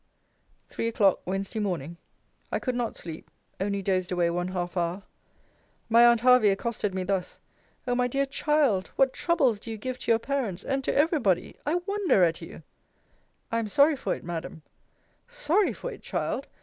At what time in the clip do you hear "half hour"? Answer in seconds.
4.47-5.03